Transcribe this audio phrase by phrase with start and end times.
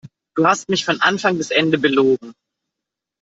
[0.35, 2.33] Du hast mich von Anfang bis Ende belogen.